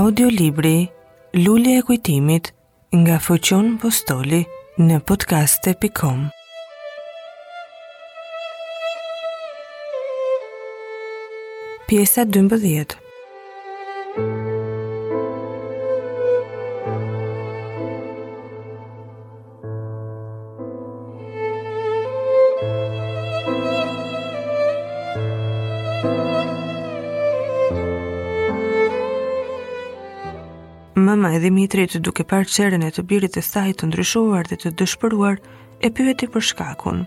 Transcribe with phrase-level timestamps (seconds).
[0.00, 0.76] Audiolibri
[1.44, 2.44] Lulli e kujtimit
[3.00, 4.38] nga Fuqion Postoli
[4.88, 6.22] në podcaste.com
[11.88, 12.96] Pjesa 12
[31.10, 34.70] mëma e Dimitrit duke parë çerën e të birit të saj të ndryshuar dhe të
[34.80, 35.36] dëshpëruar,
[35.86, 36.98] e pyeti për shkakun.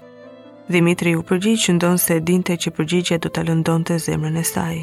[0.73, 4.77] Dimitri u përgjigj që ndonse e dinte që përgjigjja do ta lëndonte zemrën e saj.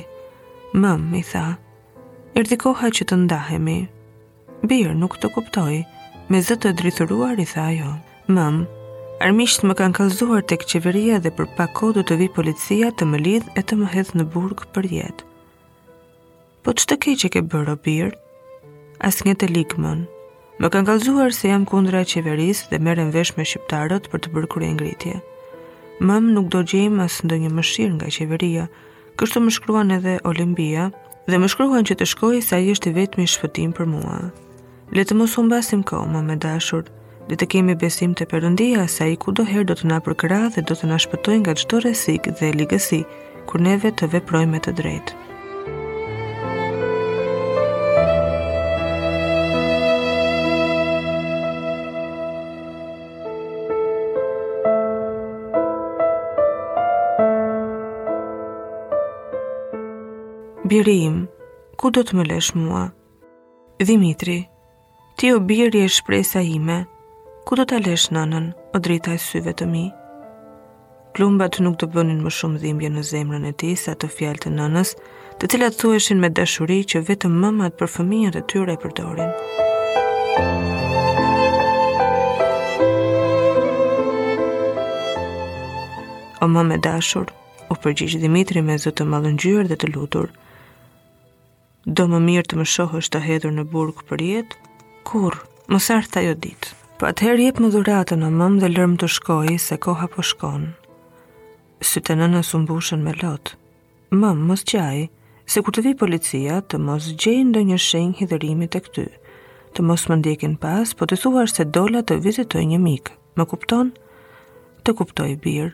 [0.81, 1.45] "Mëm", i tha.
[2.41, 3.79] "Erdhi koha që të ndahemi."
[4.73, 5.77] Birë, nuk të kuptoj."
[6.31, 7.93] Me zë të drithëruar i tha ajo.
[8.37, 8.57] "Mëm,
[9.27, 13.05] armiqt më kanë kalzuar tek qeveria dhe për pak kohë do të vi policia të
[13.13, 15.25] më lidh e të më hedh në burg për jetë."
[16.63, 18.11] Po çtë keq ke bërë, Bir?
[19.07, 20.03] as një të likmën.
[20.61, 24.33] Më kanë kalzuar se jam kundra e qeveris dhe merën vesh me shqiptarët për të
[24.35, 25.15] bërë ngritje.
[26.01, 28.65] Mëm nuk do gjejmë as ndë një mëshirë nga qeveria,
[29.21, 30.91] kështu më shkruan edhe Olimpia
[31.29, 34.19] dhe më shkruan që të shkoj sa i është i vetëmi shpëtim për mua.
[34.97, 36.85] Le të mos humbasim ka oma me dashur,
[37.29, 40.65] le të kemi besim të përëndia sa i ku doherë do të na përkrahë dhe
[40.71, 43.03] do të na shpëtojnë nga çdo rrezik dhe ligësi,
[43.49, 45.30] kur neve të veprojmë të drejtë.
[60.71, 61.15] Biri im,
[61.79, 62.81] ku do të më lesh mua?
[63.87, 64.37] Dimitri,
[65.19, 66.77] ti o biri e shpresa ime,
[67.47, 69.83] ku do të lesh nënën, o drita e syve të mi?
[71.19, 74.53] Klumbat nuk të bënin më shumë dhimbje në zemrën e ti sa të fjalë të
[74.61, 74.93] nënës,
[75.43, 79.35] të cilat thueshin me dashuri që vetëm mëmat për fëmijën e tyre e përdorin.
[86.43, 87.27] O më me dashur,
[87.73, 90.31] u përgjigj Dimitri me zë të mallëngjyer dhe të lutur
[91.89, 94.57] do më mirë të më shohësh të hedhur në burg për jetë,
[95.09, 95.37] kur,
[95.71, 96.77] më sartë jo ditë.
[97.01, 100.69] Po atëherë jep më dhuratën në mëmë dhe lërmë të shkojë se koha po shkonë.
[101.81, 103.57] Sy të nënës umbushën me lotë.
[104.13, 105.07] Mëmë, mos qaj,
[105.49, 109.07] se kur të vi policia të mos gjejnë do një shenjë hidërimi të këty,
[109.79, 113.17] të mos më ndjekin pas, po të thuash se dola të vizitoj një mikë.
[113.41, 113.95] Më kupton?
[114.85, 115.73] Të kuptoj birë,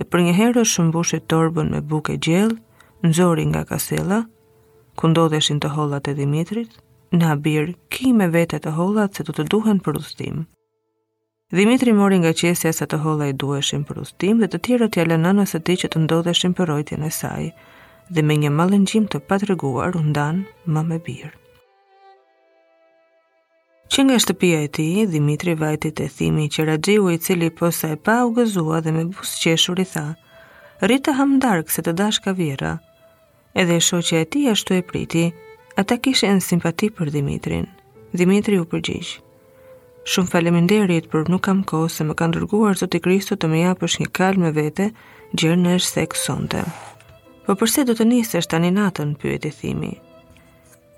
[0.00, 2.58] dhe për një herë është shëmbushit torbën me buke gjellë,
[3.06, 4.24] nëzori nga kasela,
[4.96, 6.74] ku ndodheshin të hollat e Dimitrit,
[7.14, 10.42] në abir, ki me vete të hollat se të të duhen për ustim.
[11.54, 15.04] Dimitri mori nga qesja se të holla i duheshin për ustim dhe të tjera t'ja
[15.06, 17.44] lënë nënës e ti që të ndodheshin për rojtjen e saj,
[18.14, 20.40] dhe me një malëngjim të patreguar, undan
[20.74, 21.32] më me birë.
[23.94, 27.98] Që nga shtëpia e ti, Dimitri vajti të thimi që radziu i cili posa e
[28.06, 30.06] pa u gëzua dhe me busqeshur i tha,
[30.88, 32.72] rritë hamdark se të dashka vira, vjera,
[33.62, 35.24] edhe shoqja e tij ashtu e priti.
[35.80, 37.66] Ata kishin simpati për Dimitrin.
[38.20, 39.08] Dimitri u përgjigj.
[40.12, 43.96] Shumë faleminderit për nuk kam kohë se më kanë dërguar Zoti Kristu të më japësh
[44.02, 44.86] një kalë me vete,
[45.40, 46.62] gjë në është se kësonte.
[47.46, 49.94] Po përse do të nisesh tani natën, pyeti thimi.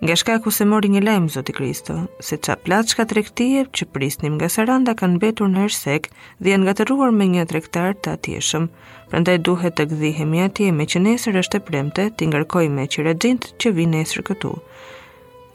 [0.05, 3.87] Nga shka ku se mori një lejmë, Zoti Kristo, se qa platë shka trektie që
[3.93, 8.67] prisnim nga Saranda kanë betur në ersek dhe janë gateruar me një trektar të atjeshëm,
[9.09, 13.07] prandaj duhet të gdhihemi atje me që nesër është e premte të ngarkoj me që
[13.09, 14.53] redzint që vi nesër këtu.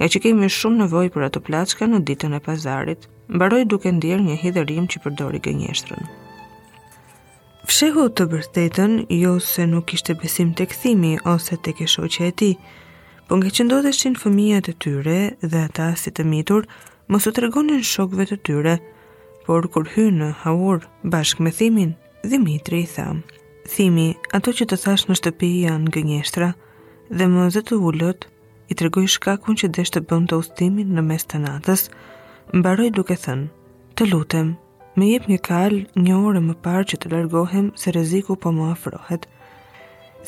[0.02, 4.26] Nga që kemi shumë nevoj për ato platë në ditën e pazarit, mbaroj duke ndirë
[4.26, 6.06] një hiderim që përdori gënjeshtrën.
[7.70, 12.56] Fshehu të bërthetën, jo se nuk ishte besim të këthimi ose të e
[13.32, 15.20] Po nga që ndodheshin fëmijat e tyre
[15.52, 16.66] dhe ata si të mitur,
[17.08, 18.74] mos u tregonin shokëve të tyre,
[19.46, 20.82] por kur hyn në haur
[21.14, 21.94] bashkë me Thimin,
[22.34, 23.06] Dimitri i tha:
[23.76, 26.50] "Thimi, ato që të thash në shtëpi janë gënjeshtra
[27.16, 28.28] dhe më zë të ulët,
[28.72, 31.88] i tregoj shkakun që desh të bën të ustimin në mes të natës,
[32.60, 33.48] mbaroi duke thënë:
[33.96, 34.52] "Të lutem,
[35.00, 38.74] më jep një kal një orë më parë që të largohem se rreziku po më
[38.76, 39.24] afrohet."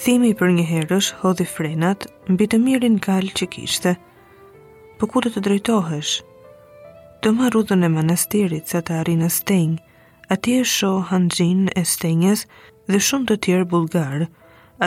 [0.02, 3.92] Thimi për një herësh hodhi frenat mbi të mirin kal që kishte.
[4.98, 6.14] Po ku do të drejtohesh?
[7.24, 9.76] Të marr rrugën e manastirit sa të arrin në Steng.
[10.34, 12.46] Ati e shoh Hanxhin e Stenjes
[12.90, 14.26] dhe shumë të tjerë bulgar.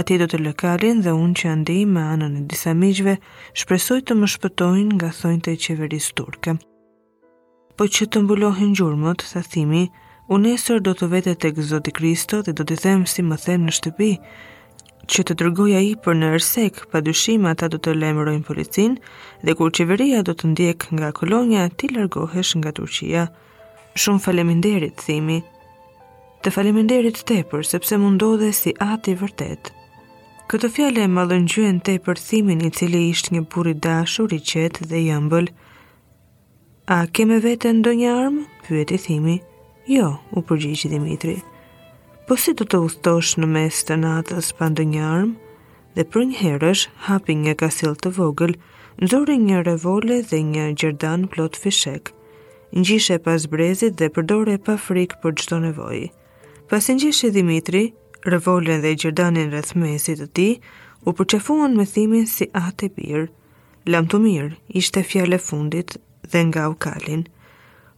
[0.00, 3.14] Ati do të lëkalin dhe unë që andi me anën e disa miqve,
[3.62, 6.56] shpresoj të më shpëtojnë nga thojnë të qeveris turke.
[7.78, 9.86] Po që të mbulohin gjurmët, sa thimi,
[10.52, 13.76] esër do të vete e gëzoti Kristo dhe do të them si më them në
[13.78, 14.10] shtëpi,
[15.12, 18.96] që të dërgoj i për në ersek, pa dyshima ta do të lemërojnë policin,
[19.46, 23.26] dhe kur qeveria do të ndjek nga kolonja, ti largohesh nga Turqia.
[23.94, 25.38] Shumë faleminderit, thimi.
[26.42, 29.70] Të faleminderit tepër, sepse mundodhe si ati vërtet.
[30.50, 34.40] Këtë fjale e malën tepër te për thimin i cili ishtë një puri dashur i
[34.50, 35.46] qetë dhe jëmbël.
[36.86, 38.44] A keme vete do një armë?
[38.66, 39.40] Pyet i thimi.
[39.86, 41.34] Jo, u përgjigjë Dimitri.
[41.34, 41.55] Dimitri
[42.26, 45.34] po si të të ustosh në mes të natës pandë një armë,
[45.94, 48.56] dhe për një herësh hapi një kasil të vogël,
[49.02, 52.10] nëzori një revole dhe një gjerdan plot fishek.
[52.74, 56.00] Njishe pas brezit dhe përdore pa frikë për gjdo nevoj.
[56.68, 57.84] Pas njishe Dimitri,
[58.26, 60.48] revole dhe gjerdanin rrëth mesit të ti,
[61.06, 63.26] u përqefuan me thimin si atë e birë.
[63.86, 65.94] Lam të mirë, ishte fjale fundit
[66.30, 67.22] dhe nga u kalin.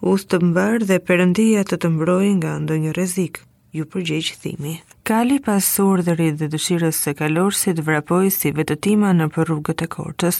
[0.05, 4.75] Ustë të mbarë dhe përëndia të të mbrojë nga ndonjë rezikë ju përgjegjë thimi.
[5.09, 10.39] Kali pas urdhërit dhe dëshirës së kalorësit vrapoi si vetëtima në rrugët e Korçës.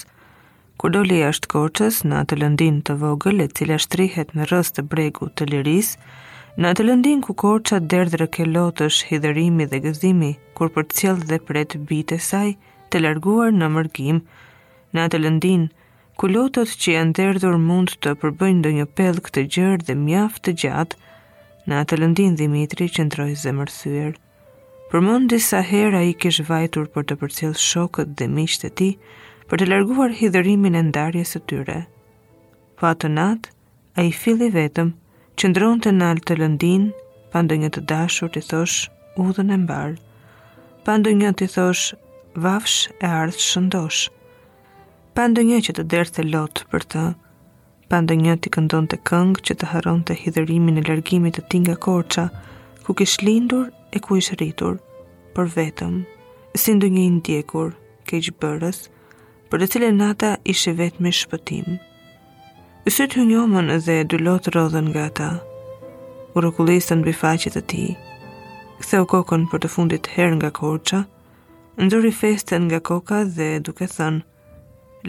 [0.81, 4.85] Kur doli jashtë Korçës në atë lëndin të vogël e cila shtrihet në rrëz të
[4.93, 5.91] bregu të Liris,
[6.57, 11.77] në atë lëndin ku Korça derdhre ke lotës hidhërimi dhe gëzimi, kur përcjell dhe pret
[11.89, 12.49] bitë saj
[12.91, 14.23] të larguar në mërgim,
[14.95, 15.67] në atë lëndin
[16.19, 20.55] ku lotët që janë derdhur mund të përbëjnë një pellk të gjerë dhe mjaft të
[20.63, 20.97] gjatë,
[21.69, 24.13] Në atë lëndin Dimitri që ndroj zemërthyër.
[24.89, 28.87] Për mund disa hera i kish vajtur për të përcjell shokët dhe miqtë e ti,
[29.51, 31.75] për të larguar hidërimin e ndarjes së tyre.
[32.79, 33.51] Po atë nat,
[33.99, 34.89] a i fili vetëm,
[35.37, 36.89] që ndronë të nalë të lëndin,
[37.33, 38.89] pa ndë një të dashur të thosh
[39.21, 40.01] u dhe në mbarë,
[40.89, 41.91] pa ndë një të thosh
[42.47, 44.01] vafsh e ardhë shëndosh,
[45.13, 47.05] pa ndë një që të derë të lotë për të,
[47.89, 51.73] pa një t'i këndon të këngë që të haron të hidërimin e largimit të tinga
[51.73, 52.25] nga korqa,
[52.85, 54.77] ku kish lindur e ku ish rritur,
[55.33, 55.95] për vetëm,
[56.61, 57.71] si ndonjë i ndjekur,
[58.09, 58.79] keqbërës,
[59.49, 61.79] për të cilën nata ishe vetë me shpëtim.
[62.89, 65.29] Ysyt hynjomën dhe dy lotë rodhen nga ta,
[66.35, 67.85] u rëkullisën bifacit e ti,
[68.79, 71.01] këthe u kokën për të fundit herë nga korqa,
[71.83, 74.25] ndëri festen nga koka dhe duke thënë,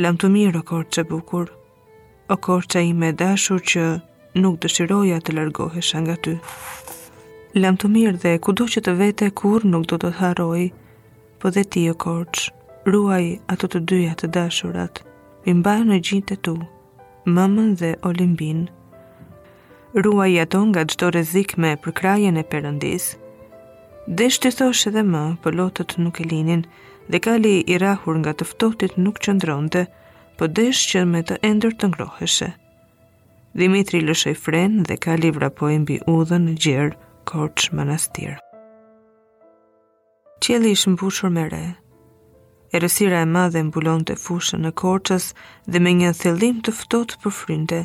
[0.00, 1.50] lam të mirë o korqa bukur,
[2.30, 3.82] o korqa me dashur që
[4.42, 6.34] nuk dëshiroja të largohesha nga ty.
[7.62, 10.62] Lam të mirë dhe ku do që të vete kur nuk do të të haroj,
[11.40, 12.44] po dhe ti o korq,
[12.92, 15.02] ruaj ato të dyja të dashurat,
[15.50, 16.54] i mbaj në gjitë tu,
[17.34, 18.62] mëmën dhe olimbin.
[20.04, 23.04] Ruaj ato nga gjdo rezik me përkrajen e përëndis.
[24.16, 26.62] Dhe shtë thosh edhe më, për po lotët nuk e linin,
[27.10, 29.82] dhe kali i rahur nga tëftotit nuk qëndronte,
[30.40, 32.46] po desh që me të endër të ngroheshe.
[33.60, 36.94] Dimitri lëshoj fren dhe kali vrapoj mbi udhën në gjerë,
[37.28, 38.38] korç, manastirë.
[40.40, 41.60] Qjeli ishë mbushur me re.
[42.72, 45.26] Erësira e madhe mbulon të fushën në korqës
[45.68, 47.80] dhe me një thellim të ftohtë për frynte,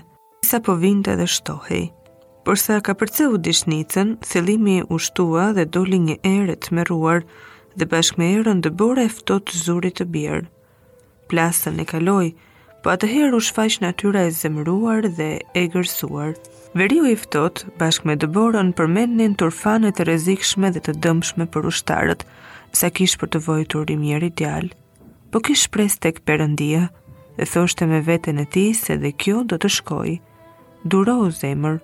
[0.48, 1.90] sa po vinte dhe shtohej.
[2.48, 7.28] Përsa ka përce u dishnicën, thellimi u shtua dhe doli një erë të meruar
[7.76, 10.55] dhe bashkë me erën dë e ftohtë zurit të bjerë
[11.28, 12.34] plasën e kaloi,
[12.84, 16.36] po atëherë u shfaq natyra e zemëruar dhe e gërsuar.
[16.78, 22.26] Veriu i ftohtë bashkë me Dëborën përmendnin turfane të rrezikshme dhe të dëmshme për ushtarët,
[22.80, 24.70] sa kish për të vojtur rimjeri djal.
[25.32, 26.90] Po kish pres tek Perëndia,
[27.40, 30.14] e thoshte me veten e tij se dhe kjo do të shkoj.
[30.86, 31.80] Duro u zemër,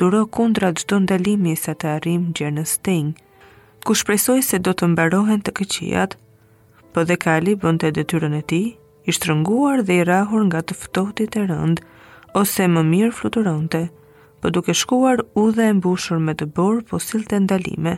[0.00, 3.12] duro kundra çdo ndalimi sa të arrim gjernës tinj.
[3.86, 6.16] Ku shpresoj se do të mbarohen të këqijat,
[6.94, 8.68] po dhe kali bënte detyrën e tij,
[9.10, 11.80] i shtrënguar dhe i rahur nga të ftohtit e rënd,
[12.40, 13.84] ose më mirë fluturonte,
[14.42, 16.98] po duke shkuar u dhe e mbushur me të borë po
[17.30, 17.92] të ndalime.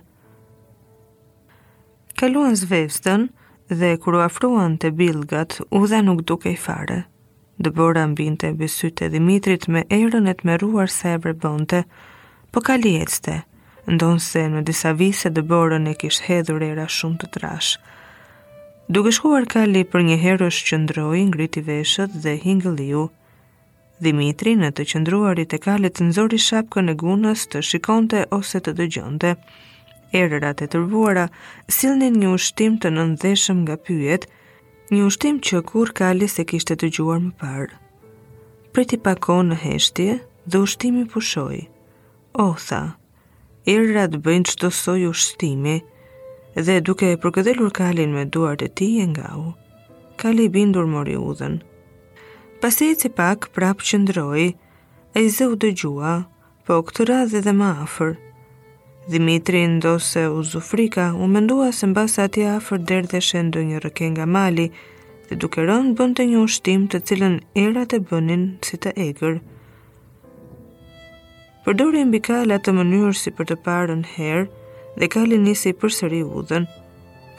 [2.20, 3.24] Kaluan zvestën
[3.68, 7.06] dhe kur u afruan të bilgat, u dhe nuk duke i fare.
[7.62, 11.84] Dëbora ambinte e besyte Dimitrit me erën e të meruar se e vrebonte,
[12.52, 12.92] po ka li
[13.88, 17.78] ndonë se në disa vise dëborën e kishë hedhur era shumë të trashë.
[18.88, 23.00] Duke shkuar kali për një herë është qëndroj ngriti veshët dhe hingëlliu.
[24.06, 28.72] Dimitri në të qëndruarit e kalit të nëzori shapkën e gunës të shikonte ose të
[28.78, 29.34] dëgjonte.
[30.22, 31.26] Erërat e tërbuara,
[31.78, 34.24] silnin një ushtim të nëndeshëm nga pyet,
[34.96, 37.78] një ushtim që kur kali se kishte të gjuar më parë.
[38.72, 40.16] Pre ti pako në heshtje
[40.48, 41.60] dhe ushtimi pushoj.
[42.40, 42.80] O, tha,
[43.76, 45.76] erërat bëjnë qëtësoj ushtimi,
[46.66, 49.44] dhe duke e përgëdhelur kalin me duart e ti e nga u,
[50.20, 51.54] kali i bindur mori udhen.
[52.60, 54.42] Pase e cipak prapë qëndroj,
[55.16, 56.14] e i zë u dëgjua,
[56.66, 58.16] po këtë radhë dhe ma afer.
[59.12, 63.78] Dimitri ndose u zufrika, u mendua se mba sa ati afer dherë dhe shendo një
[63.86, 64.66] rëke nga mali,
[65.28, 67.36] dhe duke rënë bënd të një ushtim të cilën
[67.66, 69.38] era të bënin si të egrë.
[71.64, 74.44] Përdori mbikala të mënyrë si për të parën herë,
[74.98, 76.64] dhe kali nisi për sëri udhën,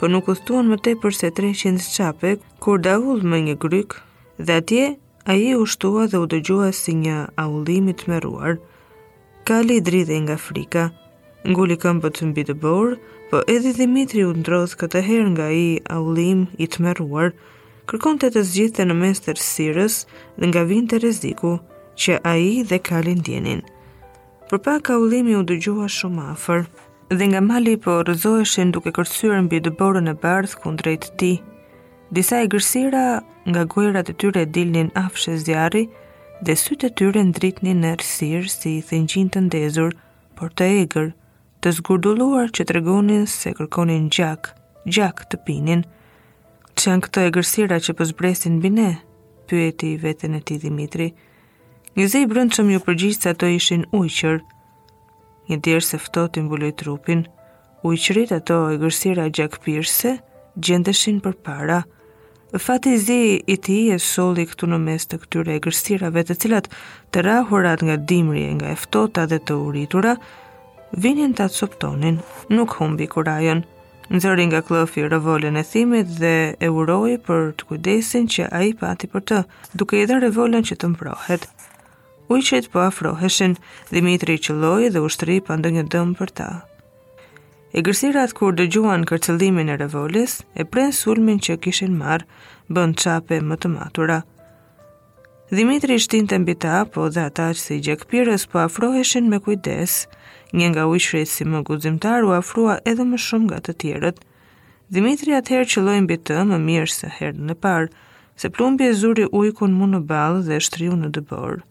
[0.00, 3.92] po nuk u më te përse 300 qapek, kur da udhë me një gryk,
[4.40, 4.84] dhe atje
[5.28, 8.56] a i u shtua dhe u dëgjua si një aullimit të meruar.
[9.44, 10.84] Kali i dridhe nga frika,
[11.52, 12.96] nguli këmbët të mbi të borë,
[13.30, 17.34] po edhe Dimitri u ndrodhë këtë herë nga i aullim i të meruar,
[17.90, 19.96] kërkon të të zgjithë në mes të rësirës
[20.40, 21.52] dhe nga vinte të reziku
[22.00, 23.60] që a i dhe kalin djenin.
[24.48, 26.64] Për pak aullimi u dëgjua shumë afer,
[27.10, 31.32] dhe nga mali po rëzoheshin duke kërsyrë mbi dëborën e bardh kundrejt ti.
[32.14, 33.02] Disa e gërsira
[33.50, 35.84] nga gojrat e tyre dilnin afshe zjarri
[36.46, 39.96] dhe sytë e tyre ndritnin në rësirë si i thëngjin të ndezur,
[40.38, 41.08] por të egër,
[41.60, 44.52] të zgurduluar që të regonin se kërkonin gjak,
[44.86, 45.82] gjak të pinin.
[46.78, 48.88] Që janë këto e gërsira që pëzbresin po bine,
[49.50, 51.10] pyeti vetën e ti Dimitri.
[51.98, 54.40] Një zej brëndë që mjë përgjithë sa të ishin ujqërë,
[55.50, 57.24] një djerë se ftot i mbuloj trupin,
[57.82, 60.16] u i qërit ato e gërsira gjak pirse,
[60.56, 61.80] gjendeshin për para.
[62.58, 66.70] Fati zi i ti e soli këtu në mes të këtyre e gërsirave të cilat
[67.14, 70.16] të rahurat nga dimri e nga eftota dhe të uritura,
[71.04, 72.18] vinin të atë soptonin,
[72.50, 73.62] nuk humbi kurajon.
[74.10, 78.74] Nëzërin nga klëfi revolën e thimit dhe e uroj për të kujdesin që a i
[78.82, 79.42] pati për të,
[79.78, 81.46] duke edhe revolën që të mbrohet
[82.30, 83.56] ujqet po afroheshin,
[83.94, 86.48] Dimitri lojë dhe ushtri pando një dëmë për ta.
[87.74, 92.26] E gërsirat kur dëgjuan kërcëllimin e revolis, e prejnë sulmin që kishin marë,
[92.74, 94.20] bënd qape më të matura.
[95.50, 99.96] Dimitri shtin të mbita, po dhe ata që si gjekpires po afroheshin me kujdes,
[100.54, 104.22] një nga ujqret si më guzimtar u afrua edhe më shumë nga të tjerët.
[104.94, 107.90] Dimitri atëherë që lojnë bitë më mirë se herë në parë,
[108.40, 111.62] se plumbje zuri ujkun mu në balë dhe shtriu në dëborë.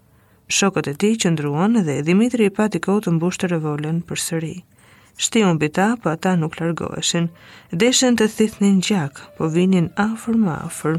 [0.50, 4.53] Shokët e ti qëndruan dhe Dimitri i pati kohë të mbushtë revolën për sëri.
[5.22, 7.27] Shtion bita, po ata nuk largoheshin.
[7.84, 10.98] Deshen të thithnin gjak, po vinin afer më afer.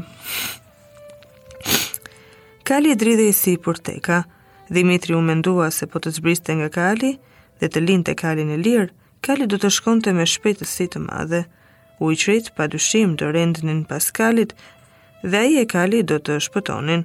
[2.69, 4.21] Kali e dridhe i si për teka.
[4.71, 7.11] Dimitri u mendua se po të zbriste nga kali
[7.59, 8.91] dhe të linë të kali në lirë,
[9.25, 11.43] kali do të shkonte me shpetësi të madhe.
[11.99, 14.55] U i qritë pa dushim të rendnin pas kalit
[15.27, 17.03] dhe aje kali do të shpëtonin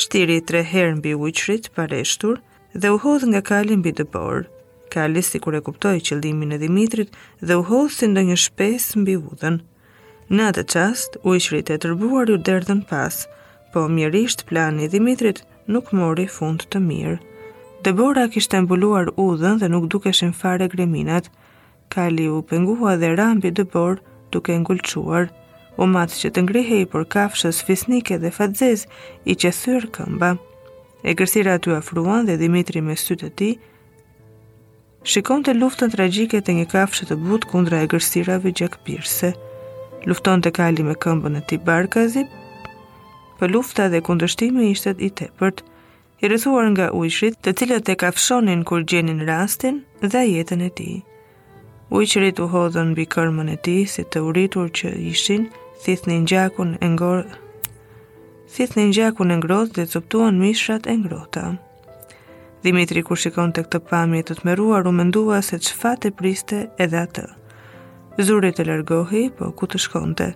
[0.00, 2.38] shtiri tre herë mbi uqrit, pareshtur,
[2.74, 4.46] dhe u hodh nga kali mbi dëbor.
[4.92, 8.86] Kali si kur e kuptoj qëllimin e Dimitrit dhe u hodh si ndë një shpes
[9.00, 9.58] mbi udhën.
[10.32, 13.26] Në atë qast, uqrit e tërbuar ju derdhen pas,
[13.72, 17.18] po mjerisht plani i Dimitrit nuk mori fund të mirë.
[17.84, 21.28] Dëbora kishte mbuluar udhën dhe nuk dukeshin fare greminat.
[21.92, 23.96] Kali u pengua dhe rambi dëbor
[24.30, 25.26] duke ngulquar
[25.80, 28.82] u matë që të ngrihe i për kafshës fisnike dhe fatzez
[29.24, 30.32] i që thyrë këmba.
[31.08, 33.48] E kërsira aty afruan dhe Dimitri me sytë të ti,
[35.02, 39.32] shikon të luftën tragjike të një kafshë të butë kundra e kërsirave gjak pirse.
[40.06, 42.24] Lufton të kali me këmbën e ti barkazi,
[43.38, 45.62] për lufta dhe kundështimi ishtet i tepërt,
[46.22, 50.90] i rëthuar nga ujshrit të cilët e kafshonin kur gjenin rastin dhe jetën e ti.
[51.92, 55.48] Ujqërit u hodhën bi kërmën e ti si të uritur që ishin,
[55.82, 57.24] thith një gjakun e ngor
[58.54, 61.44] thith një gjakun e ngrot dhe cuptuan mishrat e ngrota
[62.62, 66.14] Dimitri kur shikon të këtë pamje të të meruar u mendua se që fatë e
[66.20, 67.24] priste edhe atë
[68.28, 70.28] Zurit e lërgohi, po ku të shkonte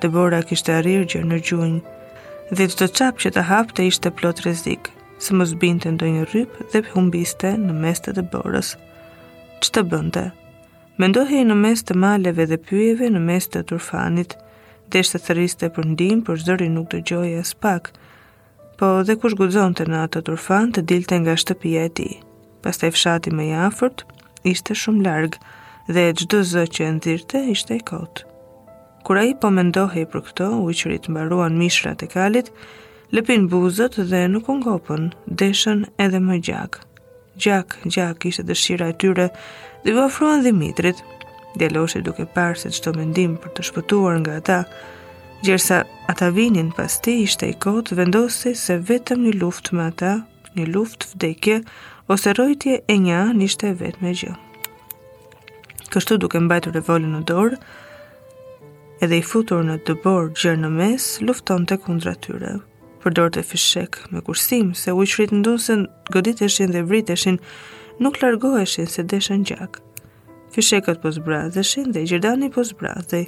[0.00, 4.14] Debora kishte arirë gjë në gjunjë dhe të të qapë që të hapë të ishte
[4.16, 4.94] plot rezikë
[5.26, 8.68] së mos binte ndonjë rrypë dhe humbiste në mes të borës.
[9.64, 10.24] Që të bënte?
[11.00, 14.36] Mendohi në mes të maleve dhe pyjeve në mes të turfanit,
[14.92, 17.92] desh të thëriste për ndim, për zëri nuk të gjoj as pak,
[18.78, 22.08] po dhe kush gudzon të në atë turfan të dilte nga shtëpia e ti.
[22.62, 24.04] Pas të e fshati me jafërt,
[24.52, 25.40] ishte shumë largë,
[25.94, 28.26] dhe gjdo zë që e ndirte, ishte e kotë.
[29.06, 32.50] Kura i po mendohi për këto, u i qërit mbaruan mishrat e kalit,
[33.14, 36.80] lëpin buzët dhe nuk ungopën, deshën edhe më gjak.
[37.42, 39.28] Gjak, gjak ishte dëshira e tyre
[39.84, 41.04] dhe u afruan Dimitrit,
[41.58, 44.58] djeloshi duke parë se qëto mendim për të shpëtuar nga ata,
[45.46, 50.16] gjersa ata vinin pas ti ishte i kot, vendosi se vetëm një luft me ata,
[50.56, 51.60] një luft vdekje,
[52.12, 54.34] ose rojtje e një anë ishte vetë me gjë.
[55.94, 57.58] Kështu duke mbajtur revolën në dorë,
[59.04, 62.54] edhe i futur në dëbor gjërë në mes, lufton të kundra tyre.
[63.06, 65.74] dorë të fishek me kursim, se u i shrit dunë se
[66.12, 67.36] godit eshin dhe vrit eshin,
[68.02, 69.78] nuk largoheshin se deshen gjakë
[70.52, 73.26] fishekët po zbrazëshin dhe gjerdani po brazej.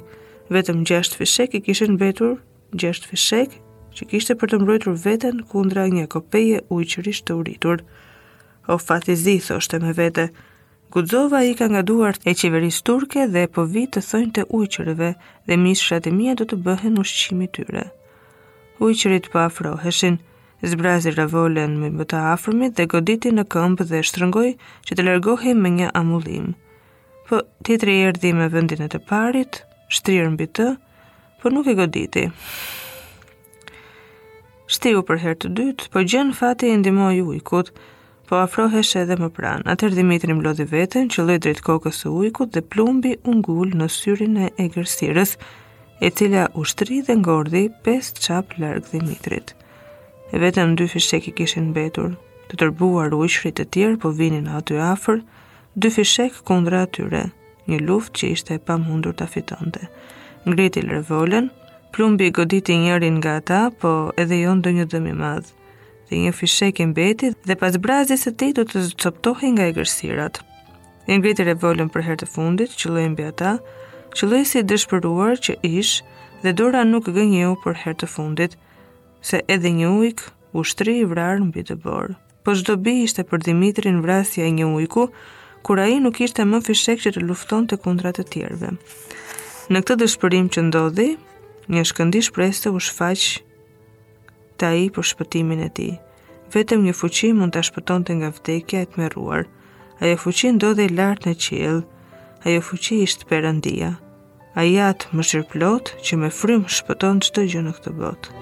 [0.49, 2.37] Vetëm 6 fishek i kishin betur
[2.83, 3.57] 6 fishek
[3.97, 7.81] që kishte për të mbrojtur veten kundra një kopeje ujqërisht të uritur.
[8.67, 10.29] O fati zi, thoshte me vete,
[10.89, 15.09] Gudzova i ka nga duart e qeveris turke dhe po vit të thënjë të ujqërëve
[15.47, 17.83] dhe mishrat e do të bëhen ushqimi tyre.
[18.79, 20.17] Ujqërit pa po afroheshin,
[20.65, 24.49] zbrazi ravolen me bëta afrëmit dhe goditi në këmpë dhe shtrëngoj
[24.87, 26.47] që të lërgohi me një amullim
[27.29, 29.59] po titri i erdhi me vendin e të parit,
[29.93, 30.65] shtrirë mbi të,
[31.41, 32.23] po nuk e goditi.
[34.69, 37.69] Shtiu për herë të dytë, po gjën fati i ndihmoi ujkut,
[38.29, 39.67] po afrohesh edhe më pranë.
[39.73, 44.35] Atëherë Dimitri mlodhi veten, qelloi drejt kokës së ujkut dhe plumbi u ngul në syrin
[44.45, 45.35] e egërsirës,
[46.05, 49.53] e cila u shtri dhe ngordhi pesë çap larg Dimitrit.
[50.33, 52.13] E vetëm dy fishek i kishin mbetur,
[52.49, 55.21] të tërbuar ujshrit e tjerë po vinin aty afër,
[55.75, 57.29] dy fishek kundra atyre,
[57.69, 59.85] një luft që ishte e pa mundur të fitonte.
[60.49, 61.49] Ngriti lërvolen,
[61.93, 65.53] plumbi goditi njërin nga ta, po edhe jonë dë një dëmi madhë,
[66.09, 69.75] dhe një fishek i mbeti dhe pas brazis e ti du të zëptohi nga e
[69.77, 70.41] gërsirat.
[71.07, 73.51] Një ngriti lërvolen për herë të fundit, që lojnë bja ta,
[74.15, 75.99] që lojnë si dëshpëruar që ish
[76.43, 78.57] dhe dora nuk gënjëu për herë të fundit,
[79.21, 82.15] se edhe një ujkë ushtri i vrarë në bitë borë.
[82.45, 85.09] Po zdo bi ishte për Dimitrin vrasja e një ujku,
[85.69, 88.69] kur a i nuk ishte më fishek që të lufton të kundrat të tjerve.
[89.69, 91.05] Në këtë dëshpërim që ndodhi,
[91.69, 93.25] një shkëndi shpreste u shfaq
[94.59, 95.85] të a i për shpëtimin e ti.
[96.55, 99.45] Vetëm një fuqi mund të shpëton të nga vdekja e të meruar.
[100.01, 101.77] Ajo fuqi ndodhe lartë në qilë,
[102.49, 103.91] ajo fuqi ishtë perëndia.
[104.57, 108.37] Aja atë më shirplot plot që me frim shpëton të gjë në këtë botë.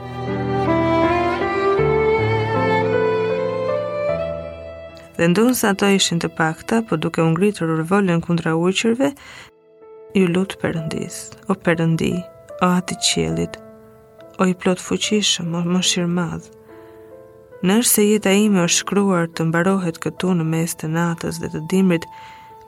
[5.17, 9.07] dhe ndonë sa ato ishin të pakta, po duke ungritur rëvollën kundra uqërve,
[10.17, 11.15] ju lutë përëndis,
[11.49, 12.09] o përëndi,
[12.61, 13.55] o ati qelit,
[14.37, 16.53] o i plot fuqishëm, o më shirë madhë.
[17.65, 22.05] Nërse jeta ime është shkruar të mbarohet këtu në mes të natës dhe të dimrit,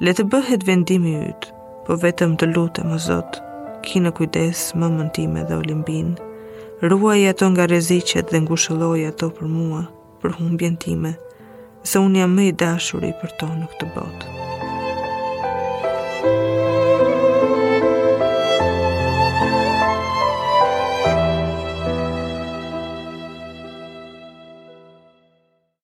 [0.01, 1.53] le të bëhet vendimi ytë,
[1.85, 3.45] po vetëm të lutëm, o zotë,
[3.85, 6.27] ki në kujdes më mëntime dhe olimbinë.
[6.89, 9.85] Ruaj ato nga rezicet dhe ngushëlloj ato për mua,
[10.23, 11.13] për humbjen time
[11.83, 14.47] se unë jam më i dashuri për to në këtë botë.